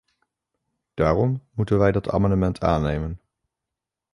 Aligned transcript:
Daarom 0.93 1.43
moeten 1.53 1.77
wij 1.77 1.91
dat 1.91 2.09
amendement 2.09 2.59
aannemen. 2.59 3.19